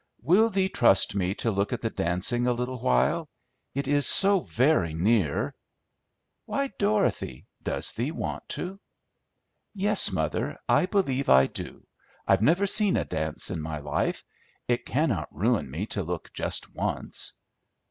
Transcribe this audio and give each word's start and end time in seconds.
"Will 0.23 0.49
thee 0.49 0.67
trust 0.67 1.13
me 1.13 1.35
to 1.35 1.51
look 1.51 1.71
at 1.73 1.81
the 1.81 1.91
dancing 1.91 2.47
a 2.47 2.53
little 2.53 2.81
while? 2.81 3.29
It 3.75 3.87
is 3.87 4.07
so 4.07 4.39
very 4.39 4.95
near." 4.95 5.53
"Why, 6.45 6.69
Dorothy, 6.79 7.45
does 7.61 7.91
thee 7.91 8.09
want 8.09 8.49
to?" 8.57 8.79
"Yes, 9.75 10.11
mother, 10.11 10.57
I 10.67 10.87
believe 10.87 11.29
I 11.29 11.45
do. 11.45 11.85
I've 12.27 12.41
never 12.41 12.65
seen 12.65 12.97
a 12.97 13.05
dance 13.05 13.51
in 13.51 13.61
my 13.61 13.77
life. 13.77 14.23
It 14.67 14.87
cannot 14.87 15.27
ruin 15.37 15.69
me 15.69 15.85
to 15.93 16.01
look 16.01 16.33
just 16.33 16.73
once." 16.73 17.33